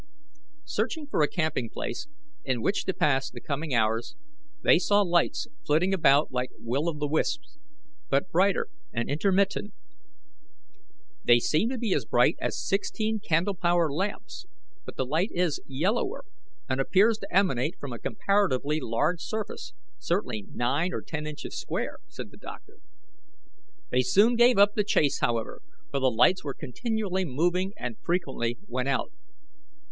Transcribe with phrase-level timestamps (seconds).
[0.65, 2.07] Searching for a camping place
[2.43, 4.15] in which to pass the coming hours,
[4.63, 7.59] they saw lights flitting about like will o' the wisps,
[8.09, 9.75] but brighter and intermittent.
[11.23, 14.47] "They seem to be as bright as sixteen candle power lamps,
[14.85, 16.25] but the light is yellower,
[16.67, 21.99] and appears to emanate from a comparatively large surface, certainly nine or ten inches square,"
[22.07, 22.79] said the doctor.
[23.91, 25.61] They soon gave up the chase, however,
[25.91, 29.11] for the lights were continually moving and frequently went out.